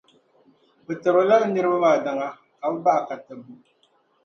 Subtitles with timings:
[0.85, 2.27] Bɛ tibirila n niriba maa daŋa
[2.59, 3.53] ka bɛ baɣa ka tibbu.